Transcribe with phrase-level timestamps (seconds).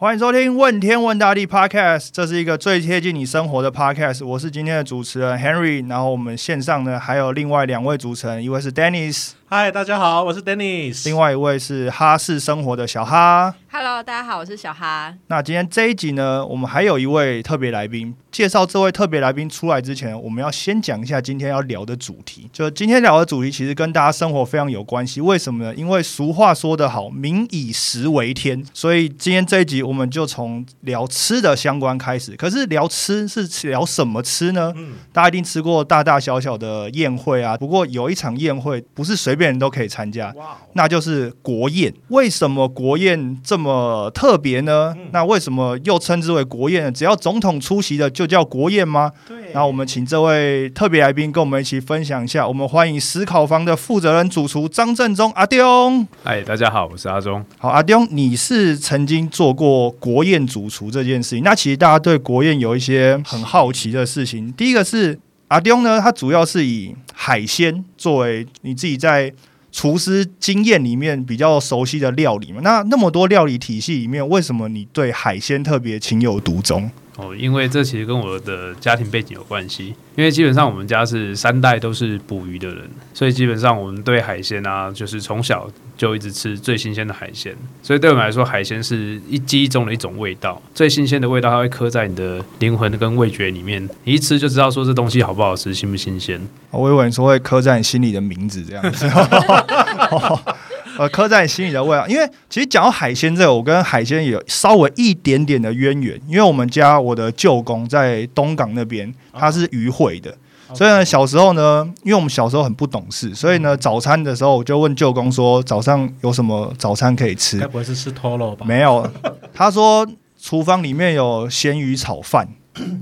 [0.00, 4.24] 欢迎收听《问天问大地》Podcast，这是一个最贴近你生活的 Podcast。
[4.24, 11.04] 我是今天的主持人 Henry，然后我们线上呢还有另外两位主持人，一位是 Dennis，嗨，大家好，我是 Dennis。
[11.06, 13.52] 另外一位是哈式生活的小哈。
[13.72, 15.12] Hello，大家好，我是小哈。
[15.26, 18.14] 那今天这一集呢，我们还有一位特别来宾。
[18.30, 22.48] 介绍这位特别来宾出来之前，我们要先讲一下今天要聊的主题。
[22.52, 25.20] 就今天聊的主题，其实跟大家生活非常有关系。
[25.20, 25.74] 为什么呢？
[25.74, 32.36] 因为俗话说得好，“民以食为天”，所以今天这一集我们就从聊吃的相关开始。
[32.36, 34.72] 可是聊吃是聊什么吃呢？
[34.76, 37.56] 嗯，大家一定吃过大大小小的宴会啊。
[37.56, 40.34] 不过有一场宴会不是随便人都可以参加，
[40.74, 41.92] 那就是国宴。
[42.08, 44.94] 为什么国宴这么特别呢？
[45.12, 46.92] 那为什么又称之为国宴呢？
[46.92, 49.10] 只要总统出席的就叫国宴吗？
[49.26, 52.46] 对那我们请这位特别来宾跟我们一起分享一下。
[52.46, 56.06] 我们欢迎思考房的负责人主厨张正中阿东。
[56.22, 57.42] 嗨，大家好，我是阿忠。
[57.56, 61.42] 好，阿东，你是曾经做过国宴主厨这件事情。
[61.42, 64.52] 那其实大家对国宴有一些很好奇的事情。
[64.52, 65.18] 第一个是
[65.50, 69.32] 阿刁呢，它主要是以海鲜作为你自己在
[69.72, 72.60] 厨师经验里面比较熟悉的料理嘛。
[72.62, 76.88] 那那么多料理体系里面，为什么你对海鲜特别情有独钟？
[77.16, 79.94] 哦，因为这其实跟我的家庭背景有关系。
[80.16, 87.56] 因为基本上我们家是三代都是捕鱼的人，所以基本上我们对海鲜啊，就是从小就一直吃最新鲜的海鲜。
[87.82, 93.88] 所以对我们来说，海鲜是一记忆中的一种味道，最新鲜的味道，它会刻在你的灵魂跟味觉里面。
[94.04, 96.40] 你一吃就知道说这东西好不好吃，新不新鲜。
[96.70, 99.08] 我以为你说会刻在你心里的名字这样子，
[101.00, 102.06] 呃，刻在你心里的味道。
[102.06, 110.36] 因为其实讲到海鲜这个，我跟海鲜有稍微一点点的渊源，因为我们家我的舅公在东港那边，他是渔会的。
[110.74, 117.66] 所以呢，小时候呢，因为我们小时候很不懂事，所以呢，早餐的时候我就问舅公说，早上有什么早餐可以吃该？
[117.66, 118.66] 不会是吃脱肉吧？
[118.66, 119.10] 没有，
[119.54, 120.06] 他说
[120.38, 122.46] 厨房里面有咸鱼炒饭。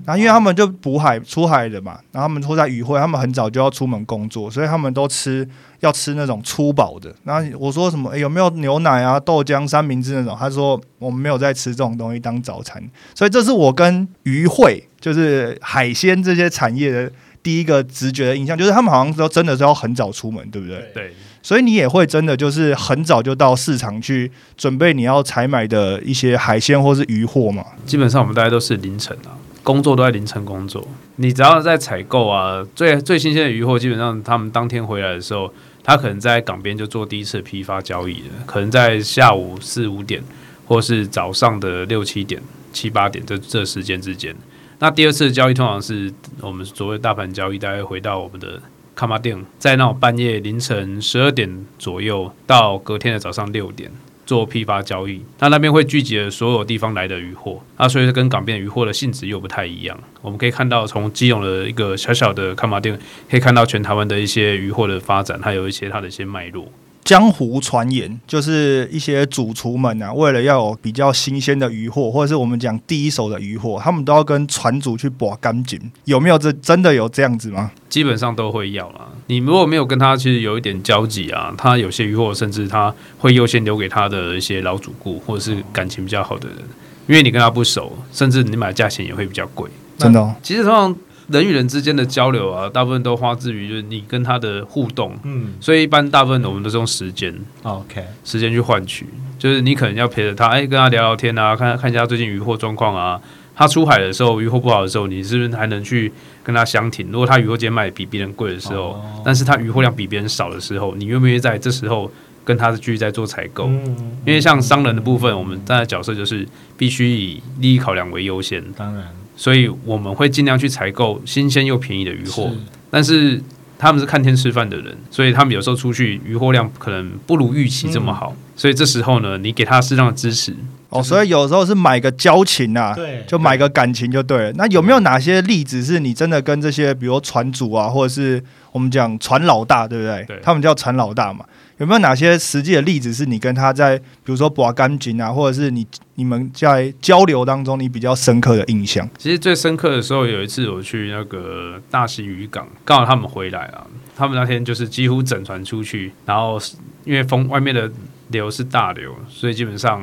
[0.04, 5.46] 然后因为他们就捕海出海的嘛，然后他们都在渔会，他们很早就要出门工作，所以他们都吃
[5.80, 7.14] 要吃那种粗饱的。
[7.24, 10.36] 然后我说什么、诶有没有牛奶啊、豆浆、三明治那种？
[10.38, 12.82] 他说我们没有在吃这种东西当早餐。
[13.14, 17.10] 所以这是我跟渔会，就是海鲜这些产业的
[17.42, 20.90] 第一个直觉的印象，就是他们好像都真的是要很早出门，对不对？
[20.94, 27.64] 对，所以你也会真的就是很早就到市场去准备你要采买的一些海鲜或是渔货嘛。
[27.86, 29.36] 基本上我们大家都是凌晨啊，
[29.68, 30.82] 工作都在凌晨工作。
[31.16, 35.52] 你只要在采购啊，最最新鲜的鱼货，基本上他们当天回来的时候，
[35.84, 40.22] 他可能在港边就做第一次批发交易了，可能在下午四五点，
[40.66, 42.40] 或是早上的六七点、
[42.72, 44.34] 七八点这这时间之间。
[44.78, 48.62] 那第二次交易通常是我们所谓大盘交易，大概回到我们的
[48.94, 53.92] 卡马店，在那种半夜凌晨十二点左右到隔天的早上六点。
[54.28, 59.98] 做批发交易，那那边会聚集了所有地方来的鱼货，那所以跟港边鱼货的性质又不太一样。
[60.20, 62.98] 我们可以看到，从基隆的一个小小的看马店，
[63.30, 66.70] 可以看到全台湾的一些鱼货的发展，还有一些它的一些脉络。
[67.08, 75.80] 江湖传言就是一些主厨们啊，为了要有比较新鲜的鱼货，或者是我们讲第一手的鱼货，他们都要跟船主去把干净。
[76.04, 77.70] 有没有这真的有这样子吗？
[77.88, 79.08] 基本上都会要啦。
[79.28, 86.58] 你如果没有跟他其实有一点交集啊，他有些鱼货甚至他会优先留给他的一些老主顾或者是感情比较好的人，
[87.06, 89.70] 因为你跟他不熟，甚至你买的价钱也会比较贵。
[89.96, 90.94] 真的、哦，其实通常
[91.28, 95.52] 人与人之间的交流啊，大部分都花自于就是你跟他的互动，嗯。
[95.60, 99.06] 所以一般大部分的我们都是用时间，OK，时间去换取，
[99.38, 103.20] 就是你可能要陪着他，哎，跟他聊聊天啊，看看一下最近渔获状况啊。
[103.54, 106.12] 他出海的时候，渔获不好的时候，你是不是还能去
[106.44, 107.10] 跟他相挺？
[107.10, 109.22] 如果他渔获今天卖得比别人贵的时候，哦。
[109.24, 112.08] 但是他渔获量比别人少的时候，你愿不愿意在这时候
[112.44, 113.64] 跟他继续在做采购？
[113.66, 116.46] 嗯，因为像商人的部分，我们站在角色就是
[116.76, 119.04] 必须以利益考量为优先，当然
[119.38, 122.48] 所以我们会尽量去采购新鲜又便宜的鱼货。
[122.48, 122.50] 是
[122.90, 123.40] 但是
[123.78, 130.52] 他们是看天吃饭的人，所以他们有时候出去鱼货量可能不如预期这么好，所以这时候呢，你给他适当的支持，
[130.88, 134.52] 哦，所以有时候是买个交情啊，对，就买个感情就对了。
[134.56, 138.42] 那有没有哪些例子是你真的跟这些，比如船主啊，或者是
[138.72, 140.24] 我们讲船老大，对不对？
[140.26, 141.44] 对他们叫船老大嘛。
[141.78, 145.86] 有没有哪些实际的例子是你跟他在，比如说拔干净啊，或者是你
[146.16, 149.08] 你们在交流当中你比较深刻的印象？
[149.16, 153.86] 其实最深刻的时候，有一次我去那个大溪渔港，刚好他们回来了，
[154.16, 156.60] 他们那天就是几乎整船出去，然后
[157.04, 157.90] 因为风外面的
[158.28, 160.02] 流是大流，所以基本上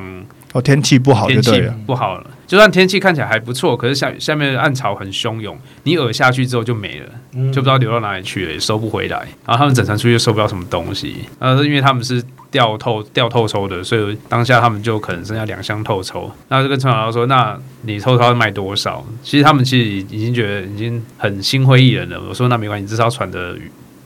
[0.52, 1.78] 哦，天气不好就天气对了。
[1.86, 2.26] 不好了。
[2.46, 7.06] 就算天气看起来还不错，可是下下面的暗潮很汹涌，你饵下去之后就没了，
[7.50, 9.18] 就不知道流到哪里去了，也收不回来。
[9.44, 16.30] 然后他们整船出去收不到什么东西，呃，因为他们是掉透掉透抽的，所以当下他们就可能剩下两箱透抽。
[16.48, 22.20] 那就跟陈老师说：“那你透抽要卖多少？”其实他们其实已经觉得已经很心灰意冷了。
[22.28, 23.56] 我说：“那没关系，至少船的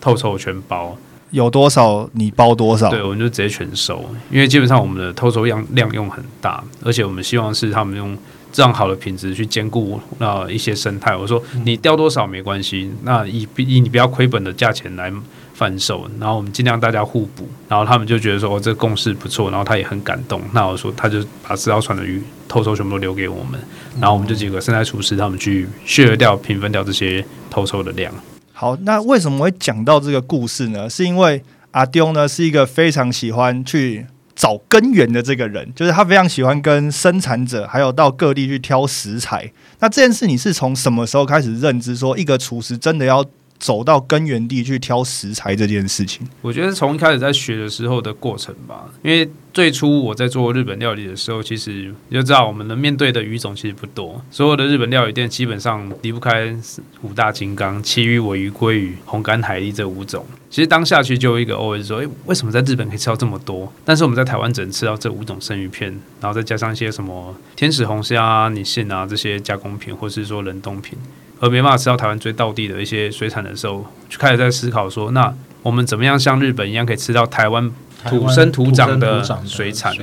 [0.00, 0.96] 透抽全包。”
[1.30, 8.16] 有多少你包多少，对，我们就直接全收，因为基本上我们的偷收量量用很大，而且我们希望是他们用
[8.52, 11.14] 这样好的品质去兼顾那一些生态。
[11.14, 15.12] 我说你掉多少没关系，那以以你不要亏本的价钱来
[15.54, 20.40] 贩售，然后我们尽量大家互补，然后他们就觉得说哦这个共识不错，然后他也很感动。
[20.52, 23.60] 那我说他就把这条船的鱼偷收全部都留给我们，
[24.00, 28.12] 然后我们就几个生态厨师他们去削掉平分掉这些偷收的量。
[28.60, 30.86] 好，那为什么会讲到这个故事呢？
[30.90, 34.04] 是因为阿丢呢是一个非常喜欢去
[34.34, 39.50] 找根源的这个人，就是他非常喜欢跟生产者还有到各地去挑食材。
[39.78, 43.24] 那这件事你是从什么时候开始认知说一个厨师真的要？
[43.60, 48.90] 走到根源地去挑食材这件事情，我觉得从一开始在学的时候的过程吧。
[49.02, 54.22] 因为最初我在做日本料理的时候，其实你就知道我们能面对的鱼种其实不多。
[54.30, 56.56] 所有的日本料理店基本上离不开
[57.02, 60.24] 五大金刚：其余、尾鱼、鲑鱼、红干海蛎这五种。
[60.48, 63.72] 其实当下去就有一个 always 说：“诶，为什么在日本可以吃到这么多？
[63.84, 70.96] 但是我们在台湾只能吃到这五种生鱼片，然后再加上一些什么天使红虾啊、你信啊这些加工品，或是说冷冻品。”
[71.40, 77.72] 而没办法吃到台湾最道地的一些水产的时候，就开始在思考说：那我们怎么样像日本一样可以吃到台湾
[78.08, 79.94] 土生土长的水产？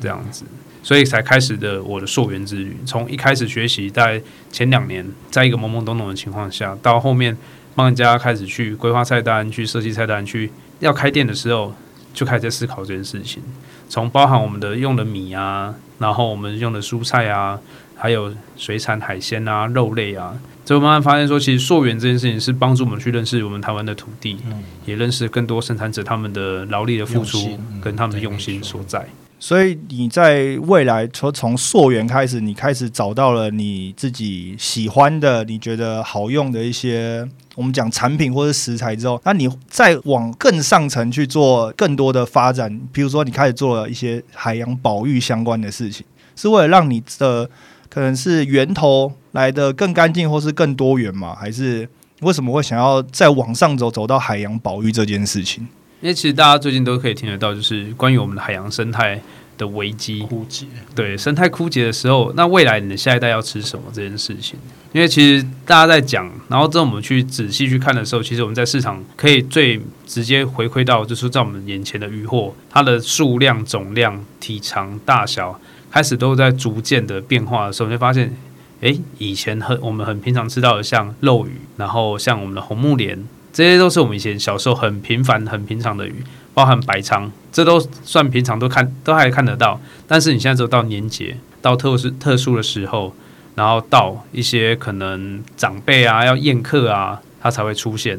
[0.00, 0.44] 这样子，
[0.82, 2.76] 所以才开始的我的溯源之旅。
[2.86, 7.36] 从一开始学习，在前两年，在一个懵懵懂懂的情况下，到后面
[7.74, 10.50] 帮人家开始去规划菜单、去设计菜单、去
[10.80, 11.74] 要开店的时候，
[12.14, 13.42] 就开始在思考这件事情。
[13.88, 17.58] 从包含我们的用的米啊，然后我们用的蔬菜啊，
[17.94, 20.34] 还有水产海鲜啊、肉类啊。
[20.72, 24.38] 就慢慢发现说，其实溯源这件事情是帮助我们去认识我们台湾的土地，
[24.86, 29.06] 也认识更多生产者他们的劳力的付出跟他们的用心所在。
[29.38, 42.80] 所以你在未来从从溯源开始，你开始找到了你自己喜欢的、你觉得好用的一些我们讲产品或者食材之后，那你再往更上层去做更多的发展。
[42.90, 47.50] 比如说，你开始做了一些海洋保育相关的事情，是为了让你的。
[47.92, 51.34] 可能是源头来的更干净，或是更多元嘛？
[51.34, 51.86] 还是
[52.22, 55.68] 为什么会想要再往上走，走到海洋保育这件事情？
[56.00, 59.20] 因为其实大家最近都可以听得到，就是关于我们的海洋生态
[59.58, 60.66] 的危机枯竭。
[60.94, 64.58] 对，生态枯竭的时候，那未来你的下一代要吃什么这件事情？
[64.92, 75.60] 因为其实大家在讲，然后等我们去仔细去看的时候，其实我们在市场可以最直接回馈到，就是在我们眼前的渔获，它的数量、总量、体长、大小。
[75.92, 78.34] 开始都在逐渐的变化的时候，你会发现，
[78.80, 83.22] 哎，以前很我们很平常吃到的像肉鱼，然后像我们的红木莲，
[83.52, 86.24] 这些都是我们以前小时候很平凡、很平常的鱼，
[86.54, 89.78] 包含白鲳，这都算平常，都看都还看得到。
[90.08, 93.14] 但是你现在走到年节、到特殊特殊的时候，
[93.54, 98.18] 然后到一些可能长辈啊要宴客啊，它才会出现。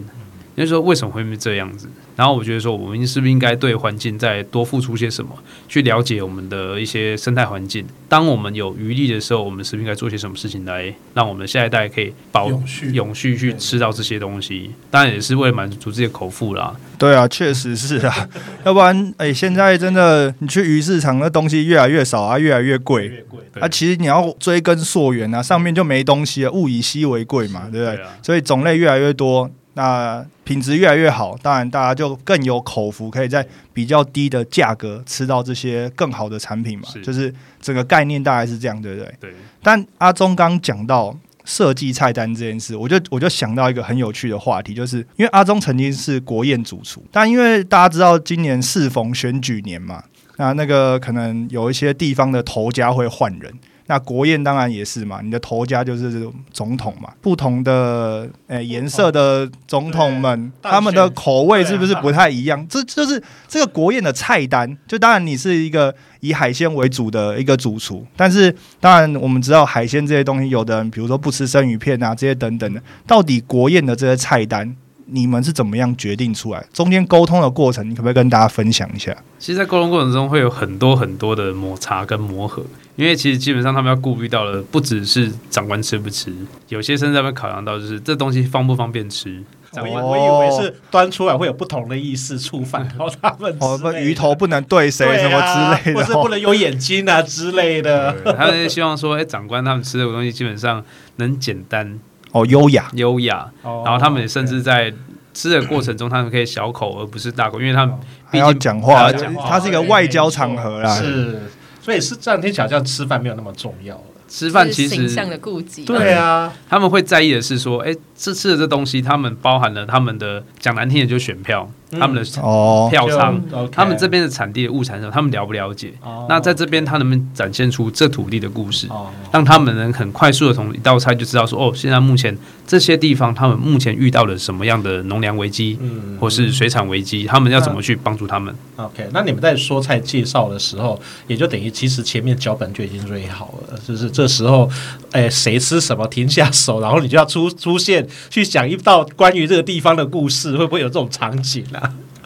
[0.55, 1.89] 就说，为什么会这样子？
[2.15, 5.31] 然后我觉得说，我们是不是应该对环境再多付出些什么，
[5.67, 7.85] 去了解我们的一些生态环境？
[8.07, 14.71] 当我们有余力的时候，我们是不是应该做些什么事情来让我们下一代可以保永续、永续去吃到这些东西？
[14.91, 16.75] 当然也是为了满足自己的口腹啦。
[16.99, 18.29] 对啊，确实是啊，
[18.63, 23.07] 要不然哎，现在真的你去鱼市场，那东西越来越少啊，越来越贵。
[23.07, 23.39] 越贵。
[23.59, 27.99] 啊，其实你要追根溯源啊，上面就没东西了，物以稀为贵嘛，对不对？
[28.21, 29.49] 所以种类越来越多。
[29.75, 36.87] 那品质越来越好，当然大家就更有口福，可以在比较低的价格吃到这些更好的产品嘛。
[37.03, 39.15] 就是整个概念大概是这样，对不对？
[39.19, 39.33] 对。
[39.61, 50.03] 但阿忠刚讲到设计菜单这件事，我就我就想到一个很有趣的话题，就是因为阿忠曾经是国宴主厨，但因为大家知道今年适逢选举年嘛，
[50.37, 53.51] 那那个可能有一些地方的头家会换人。
[53.87, 57.11] 那国宴当然也是嘛，你的头家就是总统嘛。
[57.21, 62.65] 不同的诶颜色的总统们，他们的口味是不是不太一样？
[62.69, 64.77] 这就是这个国宴的菜单。
[64.87, 74.75] 就当然你是一个以海鲜为主的一个主厨，但是当然我们知道海鲜这些东西，有的人比如说不吃生鱼片啊这些等等的，到底国宴的这些菜单。
[75.13, 76.65] 你们是怎么样决定出来？
[76.73, 79.15] 中间沟通的过程，你可不可以跟大家分享一下？
[79.37, 82.63] 其实，在沟通过程中会有很多很多的摩擦跟磨合，
[82.95, 86.33] 因为其实基本上他们要顾虑到的不只是长官吃不吃，
[86.69, 89.43] 有些甚至会考量到就是这东西方不方便吃，
[89.75, 98.13] 我以我以为是端出来会有不同的意思触犯到他们 哦，鱼头不能对谁对什么啊之类的，或是不能有眼睛啊之类的。
[98.23, 100.83] 对他们希望说，哎，长官他们吃的东西基本上
[101.17, 101.99] 能简单
[102.33, 102.89] 哦，优雅。
[102.93, 104.93] 优雅，然然后他们甚至在
[105.33, 110.93] 吃的过程中，他们可以小口而不是大口，因为他们还要毕竟还讲话，要讲话它是一个外交场合啦。
[110.93, 111.39] 是，
[111.81, 114.01] 所以是这样听起来，好像吃饭没有那么重要了。
[114.27, 115.85] 吃饭其实形象实的顾忌。
[115.85, 125.93] 对啊，他们会在意的是说，哎，这吃的这东西，他们包含了他们的讲难听的就是选票，嗯他们的哦，票仓，他们这边的产地的物产什么，他们了不了解？
[126.01, 128.87] 哦那在这边，他能不能展现出这土地的故事？
[128.89, 144.69] 哦让他们能很快速的从一道菜就知道说，哦，现在目前这些地方他们目前遇到了什么样的农粮危机，嗯或是水产危机，他们要怎么去帮助他们？OK，那你们在说菜介绍的时候，也就等于其实前面脚本就已经蕊好了，就是这时候，
[145.11, 151.82] 哎，谁吃什么停下手，然后你就要出出现去讲一道关于这个地方的故事，会不会有这种场景啊？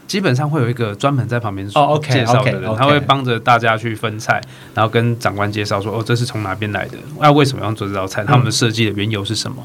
[0.08, 4.42] 基本上会有一个专门在旁边哦，OK，介绍的人他会帮着大家去分菜，
[4.74, 8.24] 然后跟长官介绍说，哦，这是从哪边来的，那为什么要做这道菜？
[8.24, 9.58] 他们设计的缘由是什么？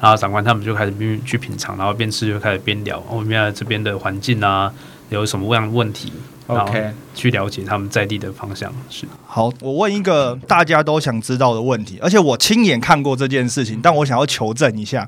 [0.00, 4.72] 然后长官他们就开始边去品尝，然后边吃就开始边聊，哦，原来这边的环境啊
[5.10, 6.10] 有什么样的问题，
[6.46, 9.06] 然后 OK 去了解他们在地的方向是。
[9.26, 15.06] 好，我问一个大家都想知道的问题，而且我亲眼看过这件事情，但我想要求证一下。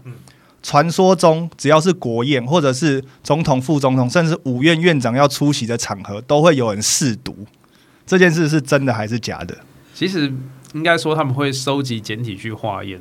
[0.62, 7.36] 传说中，只要是国宴或者是总统、副总统，甚至五院院长要出席的场合，都会有人试毒。
[8.06, 9.56] 这件事是真的还是假的？
[9.94, 10.32] 其实
[10.74, 13.00] 应该说他们会收集简体去化验，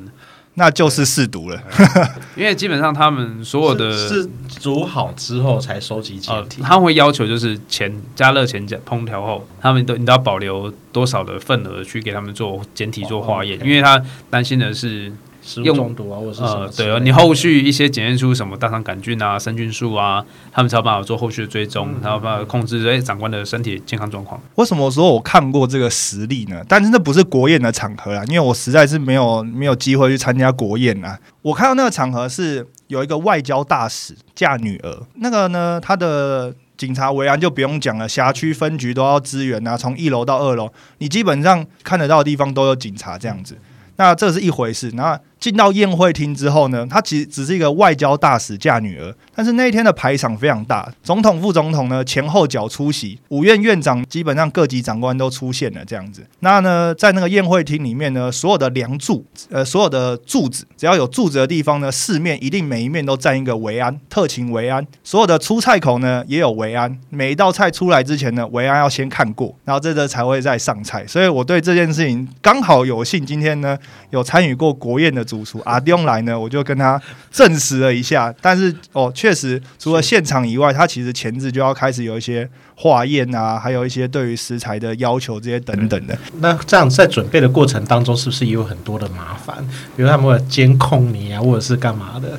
[0.56, 1.62] 那就是试毒了。
[2.36, 6.62] 因为基本上他们所有的是是煮好之后才收集呃简，体。
[6.62, 16.70] 他们会要求就是前加热前加烹调后，他们都你都要保留多少的份额去给他们做简体做化验，因为他担心的是食物中毒啊，或者是什么呃？
[16.70, 24.40] 对啊，你后续一些检验出什么大肠杆菌啊、生菌素啊，他们才有办法做后续的追踪，嗯才有办法控制哎长官的身体健康状况。
[24.56, 26.64] 为什么说我看过这个实例呢？
[26.68, 31.18] 但是那不是国宴的场合啦，因为我实在是没有没有机会去参加国宴啊。
[31.42, 43.58] 我看到那个场合是有一个外交大使嫁女儿，那个呢，他的警察维安就不用讲了，辖区分局都要支援啊，从一楼到二楼，你基本上看得到的地方都有警察这样子。
[43.98, 44.92] 那这是一回事。
[44.94, 56.24] 那进到宴会厅之后呢，他其实只是一个外交大使嫁女儿，但是那一天的排场非常大，总统、副总统呢前后脚出席，五院院长基本上各级长官都出现了这样子。
[56.42, 64.86] 那呢，在那个宴会厅里面呢，所有的梁柱，呃，所有的柱子，只要有柱子的地方呢，四面一定每一面都站一个维安，特勤维安。
[65.04, 71.04] 所有的出菜口呢也有维安，每一道菜出来之前呢，维安要先看过，然后这个才会再上菜。
[71.08, 73.76] 所以我对这件事情刚好有幸，今天呢
[74.12, 78.34] 有参与过国宴的主厨阿丁来呢，我就跟他证实了一下。
[78.42, 86.18] 但是哦，确实除了现场以外，他其实前置就要开始有一些化验啊，还有一些对于食材的要求这些等等的。
[86.40, 89.66] 那这样在准备的过程当中，是不是也有很多的麻烦？
[89.96, 92.38] 比如他们会监控你啊，或者是干嘛的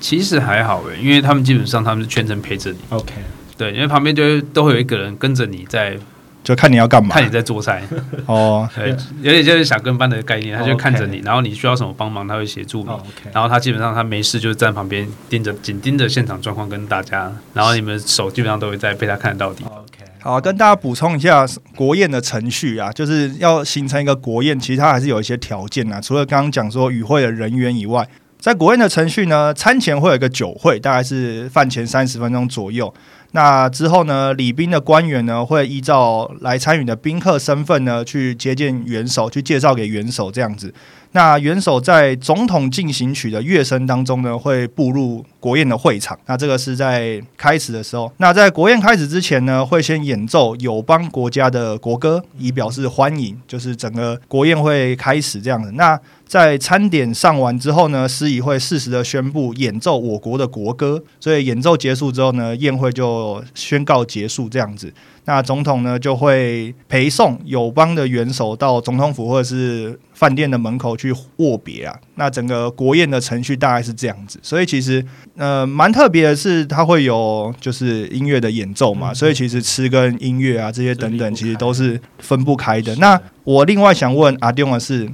[0.00, 3.12] 其实还好诶，因为他们基本上他们是全程陪着你，？OK，
[3.56, 5.96] 对，因为旁边就会都会有一个人跟着你在
[6.44, 7.82] 就看你要干嘛看你在做菜，
[8.26, 8.68] 哦。
[8.74, 8.90] 对，
[9.22, 12.88] 有点就是小跟班的概念，他就看着你，然后你需要什么帮忙，他会协助你。
[13.32, 19.64] 然后他基本上他没事就站旁边盯着紧盯着现场状况跟大家，然后你们手基本上都会在被他看得到底。
[19.64, 21.46] OK，好，跟大家补充一下
[21.76, 26.00] 国宴的程序啊，就是要形成一个国宴，其实它还是有一些条件啊。
[26.00, 28.04] 除了刚刚讲说与会的人员以外，
[28.40, 32.92] 在国宴的程序呢，餐前会有一个酒会，大概是饭前三十分钟左右。
[33.32, 40.72] 那之后呢，礼宾的官员呢会依照来参与的宾客身份呢，去接见元首，去介绍给元首这样子。
[41.14, 46.18] 那元首在总统进行曲的乐声当中呢，会步入国宴的会场。
[46.24, 48.10] 那这个是在开始的时候。
[48.16, 55.70] 那在国宴开始之前呢，会先演奏友邦国家的国歌，以表示欢迎，就是整个国宴会开始这样子。
[55.72, 61.02] 那在餐点上完之后呢，司仪会适时的宣布演奏我国的国歌。
[61.20, 64.90] 所以演奏结束之后呢，宴会就宣告结束这样子。
[65.24, 71.96] 那总统呢就会陪送友邦的元首到总统府或者是饭店的门口去握别啊。
[72.16, 75.04] 那整个国宴的程序大概是这样子，所以其实
[75.36, 82.94] 呃蛮特别的是，它会有就是音乐的演奏嘛，所以其实吃跟音乐啊这些等等，其实都是分不开的。
[82.96, 85.08] 那我另外想问阿丁的是。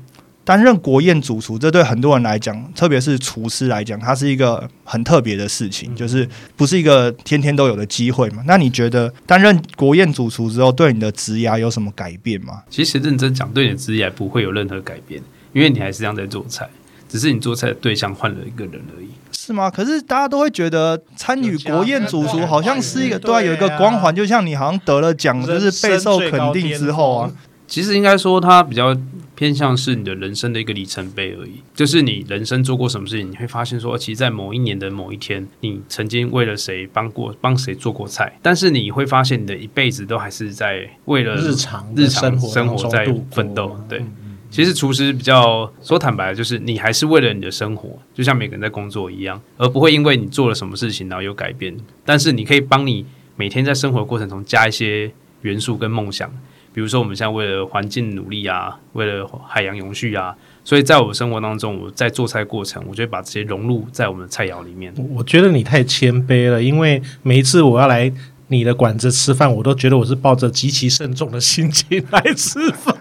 [0.48, 6.26] 担任国宴主厨，这对很多人来讲，特别是厨师来讲，它是一个很特别的事情，就是
[6.56, 8.42] 不是一个天天都有的机会嘛。
[8.46, 12.62] 那你觉得担任国宴主厨之后，对你的职涯有什么改变吗？
[12.70, 15.20] 其实认真讲，对你的职业不会有任何改变，
[15.52, 16.66] 因为你还是这样在做菜，
[17.10, 19.08] 只是你做菜的对象换了一个人而已。
[19.30, 19.70] 是吗？
[19.70, 27.30] 可是大家都会觉得参与国宴主厨好像是一个对啊对啊，有一个光环，就像你好像得了奖，就是备受肯定之后啊，
[27.68, 28.96] 其实应该说，它比较
[29.36, 31.60] 偏向是你的人生的一个里程碑而已。
[31.74, 43.78] 就是你人生做过什么事情，你会发现说，其实，在某一年的某一天，你曾经为了谁帮过帮谁做过菜，但是你会发现，你的一辈子都还是在为了日常日常生活在奋斗。
[43.88, 51.76] 对，嗯其实厨师比较说坦白，就是你还是为了你的生活，就像每个人在工作一样，而不会因为你做了什么事情然后有改变。
[52.02, 53.04] 但是你可以帮你
[53.36, 56.32] 每天在生活的过程中加一些元素跟梦想，
[56.72, 64.92] 比如说我们现在为了环境努力啊，为了海洋永续啊，所以在我生活当中，我在做菜过程，我就会把这些融入在我们的菜肴里面。
[64.96, 68.12] 我我觉得你太谦卑了，因为每一次我要来
[68.48, 72.94] 你的馆子吃饭，我都觉得我是抱着极其慎重的心情来吃饭。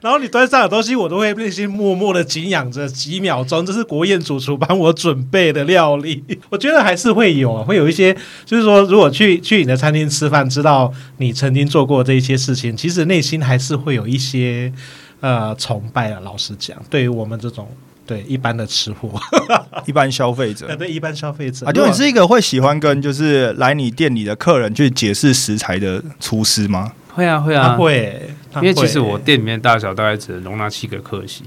[0.00, 6.24] 然后你端上的东西，我都会内心默默的敬仰着几秒钟，这是国宴主厨帮我准备的料理。
[6.50, 8.16] 我觉得还是会有，会有一些，
[8.46, 14.72] 就是说，如果去去你的餐厅吃饭，知道你曾经做过这一些事情，其实内心还是会有一些
[15.20, 16.20] 呃崇拜啊。
[16.22, 17.68] 老实讲，对于我们这种
[18.08, 19.20] 对一般的吃货，
[19.84, 20.66] 一般消费者。
[20.72, 21.66] 呃，对一般消费者。
[21.66, 26.90] 啊，就你是一个会喜欢跟就是来你店里的客人去解释食材的厨师吗？
[27.12, 31.42] 会啊，会啊，会，因为其实我店里面大小大概只能容纳七个客席，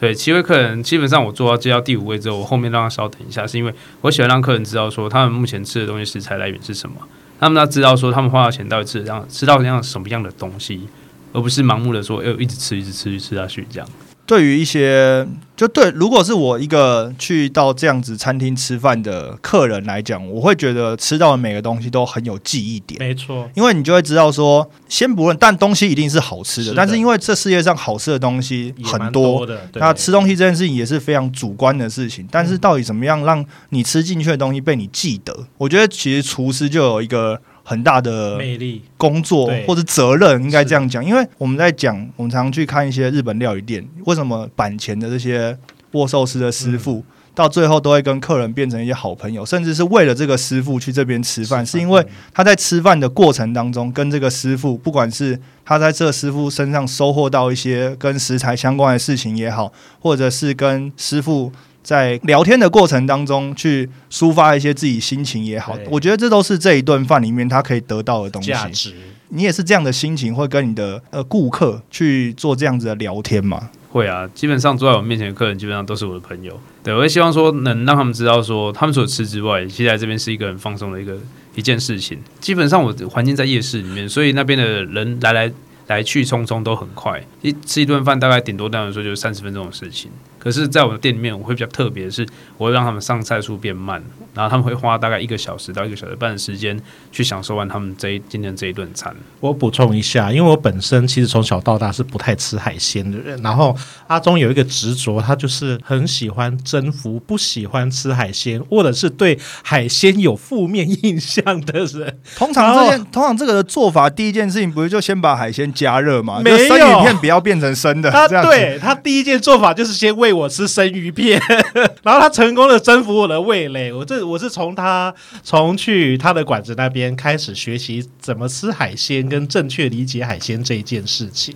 [0.00, 6.96] 对，七位客人基本上我做到接到第五位之后，我后面让他稍等一下，是因为我喜欢让客人知道说他们目前吃的东西食材来源是什么，
[7.38, 10.88] 他们要知道说他们花的钱到底吃这样吃到样什么样的东西，
[11.34, 13.88] 而不是盲目的说哎、一直吃一直吃一直吃下去这样。
[14.28, 23.00] 对于一些就对，如果是我一个去到这样子餐厅吃饭的客人来讲，我会觉得吃到的每个东西都很有记忆点。
[23.00, 29.56] 没错，因为你就会知道说，先不论，但东西一定是好吃的，是的但是因为这世界上好吃的东西很多，的。
[29.72, 35.34] 对那吃东西这件事情也是非常主观的事情，但是到底怎么样让你吃进去的东西被你记得？
[35.56, 45.54] 我觉得其实厨师就有一个很大的魅力，工作或者责任，应该这样讲，因为我们在讲，我们常去看一些日本料理店，为什么板前的这些
[45.92, 47.04] 握寿司的师傅。
[47.34, 61.52] 到最后都会跟客人变成一些好朋友，甚至是为了这个师傅去这边吃饭，是因为他在吃饭的过程当中，跟这个师傅，不管是他在这个师傅身上收获到一些跟食材相关的事情也好，或者是跟师傅
[61.88, 68.50] 在聊天的过程当中去抒发一些自己心情也好，我觉得这都是这一顿饭里面他可以得到的东西。
[68.50, 68.92] 价值
[69.30, 73.70] 你也是这样的心情，会跟你的呃顾客去做这样子的聊天吗？
[73.90, 76.60] 会啊，基本上坐在我面前的客人基本上都是我的朋友。
[76.84, 81.16] 对，我也希望说能让他们知道说，他们除了吃之外，其实在这边是一个很放松的一个
[81.54, 82.18] 一件事情。
[82.38, 85.50] 基本上我的环境在夜市里面，所以那边的人来来
[85.86, 87.24] 来去匆匆都很快。
[87.40, 90.10] 一吃一顿饭大概顶多这样说就是三十分钟的事情。
[90.38, 94.02] 可是，在我的店里面，我会比较特别的是，我会让他们上菜速变慢，
[94.34, 99.14] 然后他们会花大概一个小时到一个小时半的时间去享受完他们这一今天这一顿餐。
[99.40, 112.18] 我补充一下，因为我本身其实从小到大是不太吃海鲜的人，然后阿忠有一个执着，他就是很喜欢征服不喜欢吃海鲜，或者是对海鲜有负面印象的人。
[112.36, 116.40] 通常这件，通常这个的做法，第一件事情不是就先把海鲜加热吗？
[116.44, 121.40] 没有生鱼片不要变成生的，他对他第一件做法就是先喂我吃生鱼片，
[122.02, 123.92] 然后他成功的征服我的味蕾。
[123.92, 131.54] 我这我是从他从去他的馆子那边开始学习怎么吃海鲜，跟正确理解海鲜这一件事情。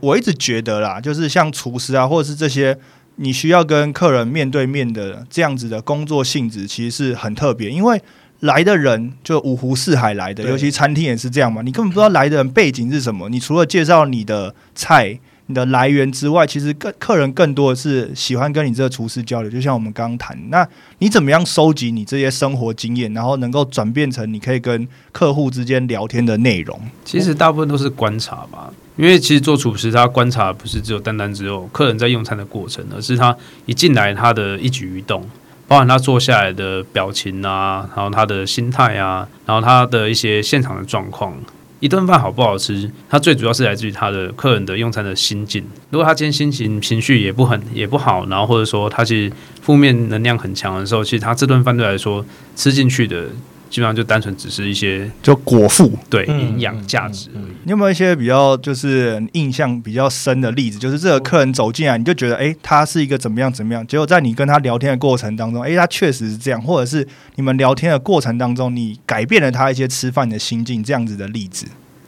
[0.00, 2.78] 我一直觉得啦，就是像厨师啊，或者是这些
[3.16, 8.00] 你需要跟客人面对面的这样子的工作性质，其实是很特别，因为
[8.40, 15.18] 来的人就五湖四海来的，尤其餐厅也是这样嘛，你根本不知道来的人背景是什么，你除了介绍你的菜。
[15.48, 20.66] 你的来源之外，其实更客人更多的是喜欢跟你这个厨师交流，就像我们刚刚谈，那
[20.98, 26.80] 你怎么样收集你这些生活经验，然后能够转变成你可以跟客户之间聊天的内容？
[27.04, 35.24] 其实大部分都是观察吧，因为其实做厨师，他观察不是只有单单只有客人在用餐的过程，而是他一进来他的一举一动，
[35.68, 41.32] 包含他坐下来的表情啊，然后他的心态啊，然后他的一些现场的状况。
[41.80, 45.62] 一顿饭好不好吃，它最主要是来自于他的客人的用餐的心境。
[45.90, 53.26] 如果他今天心情情绪也不很也不好，然后或者说他其实负面能量很强的时候，其实他这顿饭对来说吃进去的
[53.68, 55.92] 基本上就单纯只是一些就果腹。
[56.08, 57.52] 对嗯营养价值而已。
[57.64, 60.78] 你有没有一些比较就是印象比较深的例子？
[60.78, 63.86] 就是这个客人走进来，你就觉得，诶，他是一个怎么样怎么样？
[63.86, 71.66] 结果在你跟他聊天的过程当中，诶，他确实是这样，或者是你们聊天的过程当中，你改变了他一些吃饭的心境，这样子的例子。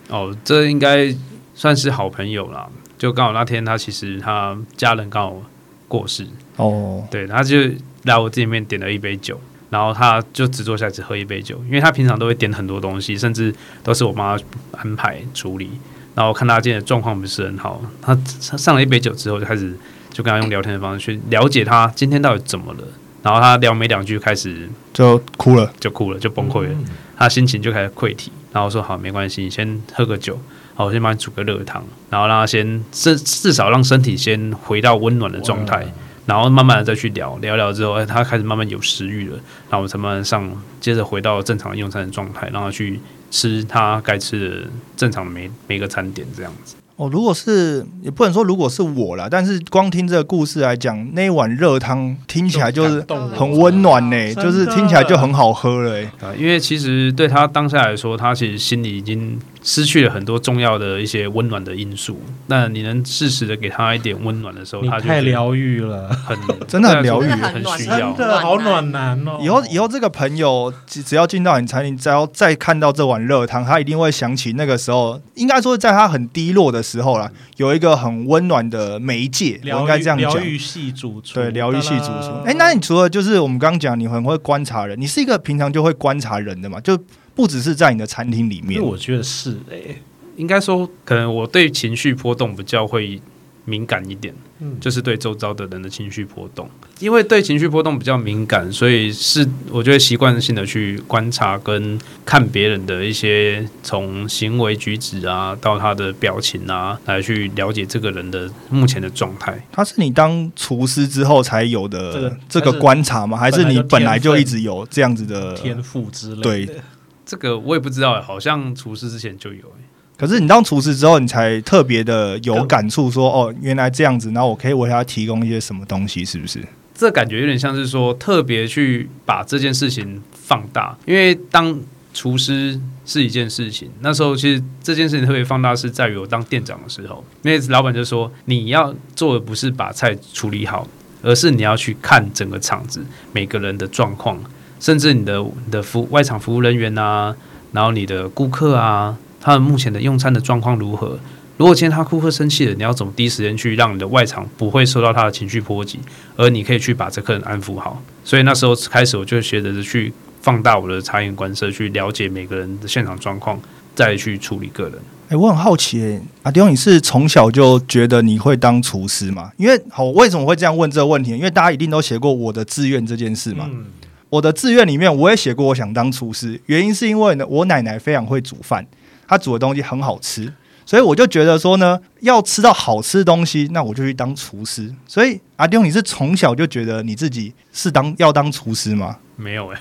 [0.09, 1.15] 哦，这应该
[1.55, 2.69] 算是好朋友啦。
[2.97, 5.43] 就刚好那天他其实他家人刚好
[5.87, 7.57] 过世，哦，对，他就
[8.05, 9.41] 来我店里面点了一杯酒，
[9.71, 14.37] 然后他就只坐下只喝一杯酒，因为他平常都会点很多东西，甚至都是我妈
[14.73, 15.71] 安排处理。
[16.15, 18.13] 然后看他今天的状况不是很好，他
[18.51, 19.73] 他上了一杯酒之后就开始
[20.11, 22.81] 就跟他用聊天的方式去了解他今天到底怎么了，
[23.23, 25.73] 然后他聊没两句开始就哭了。
[25.79, 26.71] 就哭了，就崩溃了，
[27.17, 30.37] 他心情就开始溃体，然后说好没关系，你先喝个酒，
[30.75, 35.87] 好，我先帮你煮个热汤，然后让他先至至少让身体先回到温暖的状态，
[36.29, 39.37] 然后慢慢的再去聊聊聊之后，哎，他开始慢慢有食欲了，
[39.71, 40.47] 然后我才慢慢上，
[40.79, 46.77] 接着回到正常用餐的状态，让他去吃他该吃的正常的每每个餐点这样子。
[46.97, 53.03] 哦，如果是也不能说如果是我啦，但是光听这个故事来讲，那一碗热汤听起来就是
[53.35, 56.05] 很温暖呢、就是听起来就很好喝了、欸。
[56.21, 62.21] 啊，因为其实对他当下来说，他其实心里已经失去了很多重要的一些温暖的因素。
[62.47, 68.27] 那你能适时的给他一点温暖的时候，他就太疗愈了， 很 真的很疗愈很需要真。
[68.27, 69.39] 的好暖男哦。
[69.41, 80.41] 以后以后这个朋友只只要进到你餐厅，只要再看到这碗热汤，他一定会想起那个时候，应该说在他很低落的时候啦，有一个很温暖的媒介，我应该这样讲疗。
[80.41, 82.33] 愈系主厨，对，疗愈系主厨。
[82.45, 86.81] 哎、那你除了就是我们刚刚讲，你很会观察人，你是一个平常就会观察人的嘛？
[86.81, 86.99] 就
[87.39, 88.83] 不只是在你的餐厅里面因为。
[88.83, 89.95] 我觉得是哎，
[90.37, 93.23] 应该说，可能我对情绪波动比较会
[93.65, 96.69] 敏感一点，嗯就是对周遭的人的情绪波动。
[96.99, 109.65] 因为对情绪波动比较敏感，所以是我觉得习惯性的去观察跟看别人的一些从行为举止啊，到他的表情啊，来去了解这个人的目前的状态。
[109.71, 113.39] 他是你当厨师之后才有的这个观察吗？
[113.39, 115.55] 还是你本来就一直有这样子的？
[115.55, 116.43] 天赋之类的。
[116.43, 116.81] 对
[117.29, 119.85] 这个我也不知道欸，好像厨师之前就有欸。
[120.17, 126.65] 可是你当厨师之后，你才特别的有感触说，哦，原来这样子，然后我可以为他提供一些什么东西，是不是？
[126.95, 131.79] 这感觉有点像是说特别去把这件事情放大，因为当
[132.15, 140.89] 厨师是一件事情，那时候其实这件事情特别放大是在于我当店长的时候，因为老板就说你要做的不是把菜处理好，
[141.23, 144.43] 而是你要去看整个场子每个人的状况，
[144.81, 147.35] 甚至你的你的服外场服务人员啊，
[147.73, 151.19] 然后你的顾客啊，他们目前的用餐的状况如何。
[151.57, 155.99] 如果今天他顾客生气了，你要怎么第一时间去让你的外场不会受到他的情绪波及？
[156.37, 158.01] 而你可以去把这客人安抚好。
[158.25, 163.61] 所以那时候开始，我就学着去放大我的察言观色，去了解每个人的现场状况，
[163.97, 164.93] 再去处理个人。
[165.31, 169.51] 哎、我很好奇、欸，阿丢，你是从小就觉得你会当厨师吗？
[169.57, 171.33] 因为好，我为什么会这样问这个问题？
[171.33, 173.69] 因为大家一定都写过我的志愿这件事嘛。
[173.69, 173.85] 嗯，
[174.31, 178.87] 我的志愿里面我也写过我想当厨师，原因是因为呢，我奶奶非常会煮饭，
[179.27, 180.53] 她煮的东西很好吃，
[180.85, 184.95] 所以我就觉得说呢，要吃到好吃的东西，那我就去当厨师。
[185.07, 189.17] 所以阿丁，你是从小就觉得你自己是当要当厨师吗？
[189.37, 189.81] 没有哎、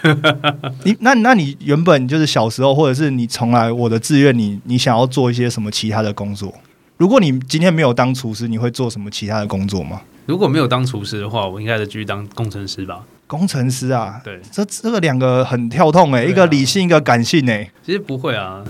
[0.83, 6.53] 你那那你原本就是小时候，或者是你从来我的志愿，你你想要做一些什么其他的工作？
[6.97, 10.01] 如果你今天没有当厨师，你会做什么其他的工作吗？
[10.27, 13.03] 如果没有当厨师的话，我应该是继续当工程师吧。
[13.27, 16.31] 工程师啊，对，这这个两个很跳痛诶、对啊。
[16.31, 18.63] 一个理性，一个感性诶、其实不会啊，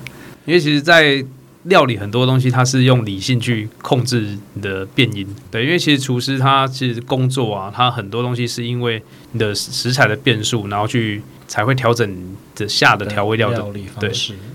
[0.45, 1.23] 因为其实，在
[1.63, 5.27] 料理很多东西，它是用理性去控制你的变音。
[5.51, 13.65] 对，因为其实厨师他其实工作啊，他很多东西是因为你的食材的变数，然后去才会调整你的下的调味料的。
[13.99, 14.11] 对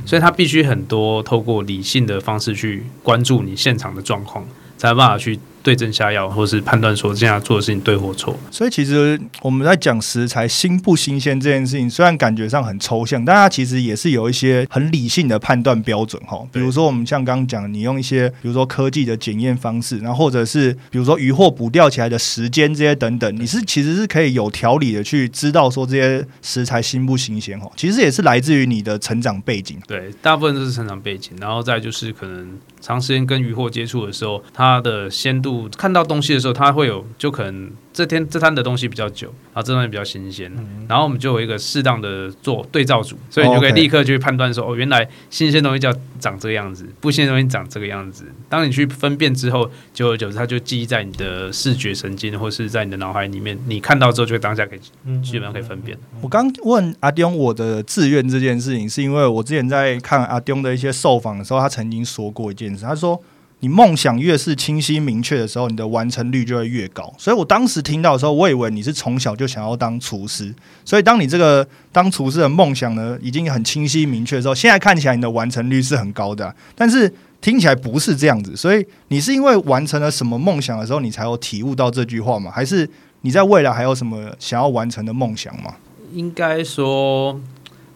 [0.06, 4.44] 所以他必须很多透过理性的方式去关注你现场的状况，
[4.78, 8.38] 才有办法去对症下药，或是判断说现在做的事情对或错。
[8.50, 16.42] 所以其实我们在讲食材新不新鲜这件事情，虽然感觉上很抽象，但它其实也是有一些很理性的判断标准哈。
[16.52, 27.70] 比如说我们像刚刚讲，你用一些比如说科技的检验方式，然后或者是比如说渔获捕钓起来的时间这些等等，你是其实是可以有条理的去知道说这些食材新不新鲜哈。
[27.76, 29.78] 其实也是来自于你的成长背景。
[29.86, 40.50] 对，大部分都是成长背景，然后再就是可能长时间跟渔获接触的时候，它的鲜度，看到东西的时候，它会有就可能这天这摊的东西比较久，然后这东西比较新鲜，
[40.88, 48.24] 然后我们就有一个适当的做对照组，所以你就可以立刻去判断说，哦，原来新鲜东西叫长这个样子，不新鲜东西长这个样子。
[48.48, 55.96] 当你去分辨之后，久而久之，它就记忆在你的视觉神经或是在你的脑海里面，你看到之后就会当下可以嗯基本上可以分辨。
[56.20, 63.22] 我刚问阿丁我的志愿这件事情，是因为我之前在看阿丁的一些受访的时候，他曾经说过一件事，他说。
[63.62, 67.14] 你梦想越是清晰明确的时候，你的完成率就会越高。
[67.16, 70.52] 所以我当时听到的时候，我以为你是从小就想要当厨师。
[70.84, 82.50] 所以当你这个当厨师的梦想呢，已经很清晰明确的时候，现在看起来你的完成率是很高的、但是听起来不是这样子，所以你是因为完成了什么梦想的时候，你才有体悟到这句话吗？
[82.50, 85.76] 还是你在未来还有什么想要完成的梦想吗？
[86.12, 87.40] 应该说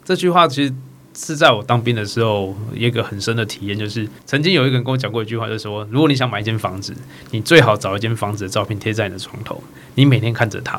[0.04, 0.72] 这句话其实
[1.16, 6.94] 是在我当兵的时候一个很深的体验，就是曾经有一个人跟我讲过一句话，就是说，如果你想买一间房子，
[7.30, 9.62] 你最好找一间房子的照片贴在你的床头，
[9.94, 10.78] 你每天看着它，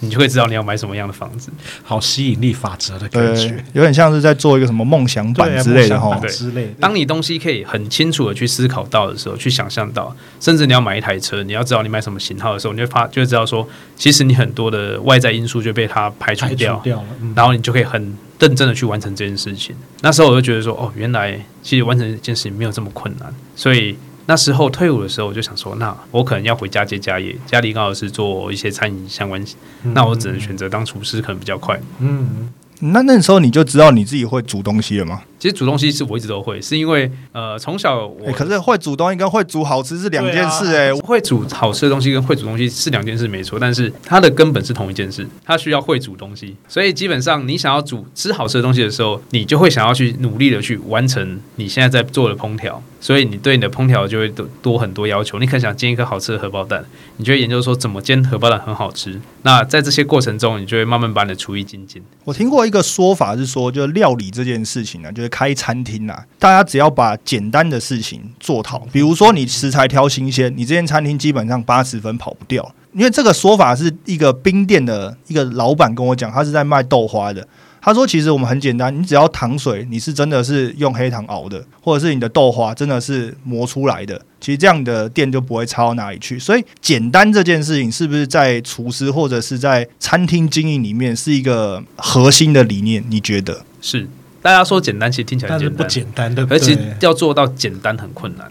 [0.00, 1.50] 你就会知道你要买什么样的房子。
[1.82, 6.18] 好吸引力法则的感觉，，有点像是在做一个什么梦想版对之类的哈。
[6.20, 6.72] 对之类的。
[6.80, 19.74] 当你东西可以很清楚的去思考到的时候，去想象到，甚至你要买一台车，你要知道你买什么型号的时候，你就发就会知道说，其实你很多的外在因素就被它排除排除掉，掉了，嗯然后你就可以很认真的去完成这件事情。
[20.00, 23.34] 那时候我就觉得说，哦，原来其实完成一件事情没有这么困难。
[23.56, 23.96] 所以
[24.28, 29.42] 那时候退伍的时候，我就想说，那我可能要回家接家业，家里刚好是做一些餐饮相关，
[29.94, 31.80] 那我只能选择当厨师，可能比较快。
[31.98, 35.22] 嗯，那那时候你就知道你自己会煮东西了吗？
[35.38, 46.56] 其实煮东西是我一直都会，是因为呃从小我、欸可是会煮东西跟会煮好吃是两件事哎、会煮好吃的东西跟会煮东西是两件事，没错，但是它的根本是同一件事，它需要会煮东西。
[46.68, 55.38] 所以基本上你想要煮吃好吃的东西的时候，你就会想要去努力的去完成你现在在做的烹调，所以你对你的烹调就会多多很多要求。
[55.38, 56.84] 你可能想煎一颗好吃的荷包蛋，
[57.16, 59.20] 你就会研究说怎么煎荷包蛋很好吃。
[59.42, 62.02] 那在这些过程中，你就会慢慢把你的厨艺精进。
[62.24, 72.74] 我听过一个说法是说，就是料理这件事情呢、就是开餐厅啊，大家只要把简单的事情做好，比如说你食材挑新鲜，你这间餐厅基本上八十分跑不掉。
[72.94, 77.46] 因为这个说法是一个冰店的一个老板跟我讲，他是在卖豆花的。
[77.80, 86.38] 他说：“其实我们很简单，你只要糖水，你是真的是用黑糖熬的，或者是你的豆花真的是磨出来的，其实这样的店就不会差到哪里去。
[86.38, 93.02] 所以简单这件事情，是不是在厨师或者是在餐厅经营里面是一个核心的理念？
[93.08, 93.64] 你觉得？
[93.80, 94.08] 是
[94.48, 96.96] 大家说简单，其实听起来但是不简单，简单，对不而且对？
[97.00, 98.50] 要做到简单很困难，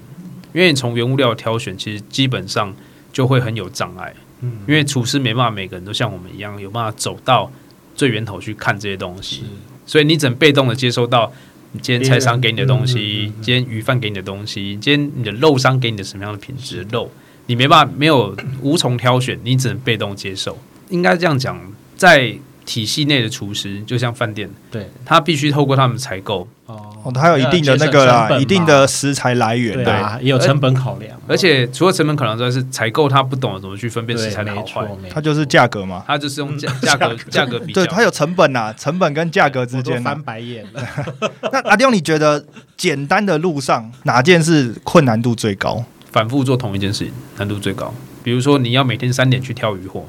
[0.54, 2.72] 因为你从原物料挑选，其实基本上
[3.12, 4.14] 就会很有障碍。
[4.42, 7.52] 嗯因为厨师没办法每个人都像我们一样有办法走到
[7.96, 9.44] 最源头去看这些东西，
[9.88, 11.34] 所以你只能被动的接收到
[11.72, 17.10] 你今天菜商给你的东西今天鱼贩给你的东西，今天你的肉商给你的什么样的品质的肉，
[17.48, 20.60] 你没办法没有无从挑选，你只能被动接受。
[20.90, 21.60] 应该这样讲，
[21.96, 26.46] 在体系内的厨师就像饭店，对他必须透过他们采购。
[26.66, 29.86] 哦哦，它有一定的那个啦，一定的食材来源的。
[29.86, 36.04] 对啊，也有成本考量，而且除了成本考量之外，是采购他不懂得怎么去分辨食材的好坏，没错，没错它就是价格嘛。
[36.06, 37.88] 他就是用价价格价格比较对，。
[37.88, 40.24] 他有成本呐，成本跟价格之间呐翻。
[40.24, 40.84] 白眼了。
[41.54, 45.86] 那阿刁，你觉得简单的路上哪件事困难度最高？
[46.12, 47.94] 反复做同一件事情，难度最高。
[48.24, 50.06] 比如说，你要每天三点去挑鱼货，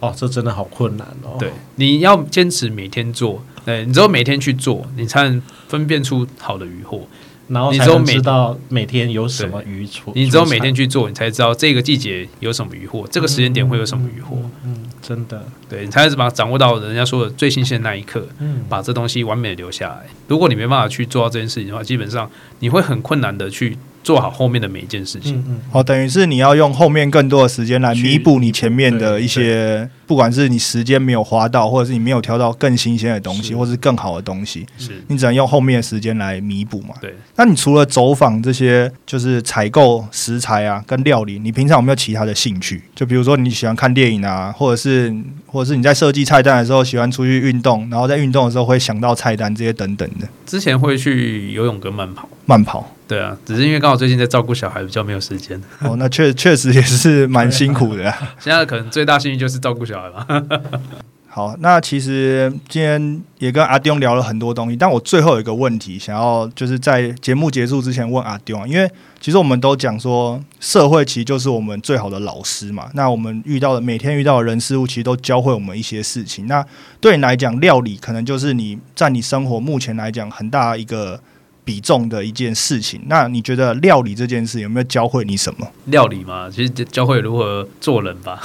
[0.00, 1.36] 哦，这真的好困难哦。
[1.38, 7.02] 对，你要坚持每天做，对，你只有每天去做，你才能分辨出好的鱼货。
[7.48, 14.36] 然后你只有每知道每天有什么鱼出，你只有每天去做，你才知道这个季节有什么鱼货，这个时间点会有什么鱼货。
[14.64, 20.06] 嗯，真的，对你才是把掌握到人家说的最新鲜的那一刻，嗯，把这东西完美的留下来。
[20.28, 25.36] 如果你没办法去做到这件事情的话，基本上你会很困难的去做好后面的每一件事情。
[25.36, 36.94] 嗯嗯，哦，等于是你要用后面更多的时间来弥补你前面的一些，不管是你时间没有花到，或者是你没有挑到更新鲜的东西，是或是更好的东西，是你只能用后面的时间来弥补嘛。
[37.00, 37.14] 对。
[37.36, 42.82] 那你除了走访这些，就是采购食材啊，跟料理，你平常有没有其他的兴趣？
[42.94, 45.14] 就比如说你喜欢看电影啊，或者是
[45.46, 52.90] 或者是你在设计菜单的时候喜欢出去运动，然后在运动的时候会想到菜单这些等等的之前会去游泳跟慢跑，慢跑。
[53.10, 55.60] 对啊，只是因为刚好最近在照顾小孩，比较没有时间。
[55.82, 60.70] 哦，那确确实也是蛮辛苦的啊、 现在可能最大兴趣就是照顾小孩吧。
[61.26, 68.88] 好，那其实今天也跟阿丢聊了很多东西，但我最后有一个问题想要就是在节目结束之前问阿丢啊，因为
[69.20, 76.46] 其实我们都讲说社会其实就是我们最好的老师嘛，那我们遇到的每天遇到的人事物其实都教会我们一些事情。
[76.46, 76.64] 那
[77.00, 81.20] 对你来讲，料理可能就是你在你生活目前来讲很大一个
[81.64, 83.00] 比重的一件事情。
[83.06, 85.66] 那你觉得料理这件事有没有教会你什么？
[85.86, 88.40] 料理嘛，其实教会如何做人吧。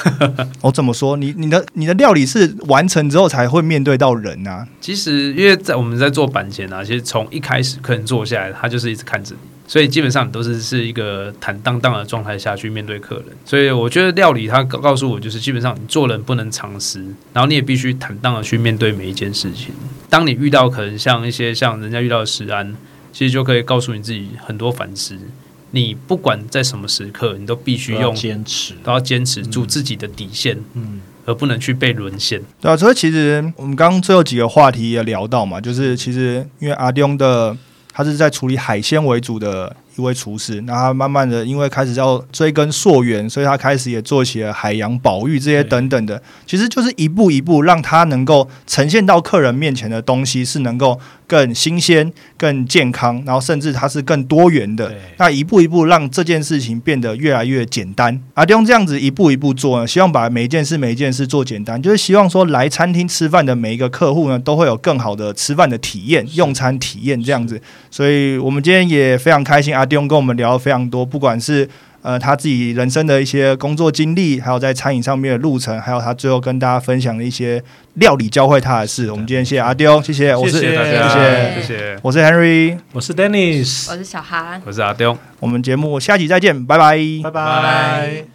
[0.61, 1.15] 我、 怎么说？
[1.17, 4.67] 你你的你的料理是完成之后才会面对到人啊？
[4.79, 13.25] 其实因为在我们在做板前啊，其实从一开始客人坐下来，他就是一直看着你，所以基本上你都是是一个坦荡荡的状态下去面对客人。
[13.45, 16.99] 所以我觉得料理它告告诉我，就是基本上你做人不能藏私，
[17.33, 19.73] 然后你也必须坦荡的去面对每一件事情。
[20.09, 22.75] 当你遇到可能像一些像人家遇到的食安，
[23.15, 25.17] 其实就可以告诉你自己很多反思。
[25.71, 32.41] 你不管在什么时刻，你都必须用坚持，都要坚持住自己的底线，嗯，而不能去被沦陷。
[32.59, 37.55] 对啊，所以其实我们刚刚最后几个话题也聊到嘛，就是其实因为阿丁的
[37.93, 54.97] 他是在处理海鲜为主的一位厨师，那他慢慢的因为开始要追根溯源，所以他开始也做起了海洋保育这些等等的，其实就是一步一步让他能够呈现到客人面前的东西是能够更新鲜、更健康，然后甚至它是更多元的对。
[55.17, 58.21] 那一步一步让这件事情变得越来越简单。
[58.33, 67.59] 阿丁这样子一步一步做呢，希望把每一件事每一件事做简单，就是希望说来餐厅吃饭的每一个客户呢，都会有更好的吃饭的体验、用餐体验这样子。
[67.89, 71.67] 所以我们今天也非常开心，阿丢跟我们聊了非常多，不管是
[72.01, 77.61] 呃他自己人生的一些工作经历，还有在餐饮上面的路程，还有他最后跟大家分享的一些
[77.95, 79.11] 料理教会他的事。
[79.11, 81.61] 我们今天谢谢阿丁，谢谢，我是谢谢大家，谢谢。
[81.61, 84.61] 谢谢，我是 Henry，我是 Dennis，我是小韩。
[84.65, 85.17] 我是阿丁。
[85.39, 88.34] 我们节目下集再见，拜拜，拜拜